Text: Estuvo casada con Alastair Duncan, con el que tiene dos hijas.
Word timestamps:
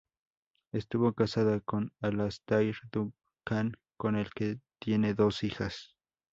Estuvo 0.73 1.13
casada 1.13 1.59
con 1.59 1.91
Alastair 2.01 2.73
Duncan, 2.91 3.77
con 3.99 4.15
el 4.15 4.31
que 4.31 4.59
tiene 4.79 5.13
dos 5.13 5.43
hijas. 5.43 5.95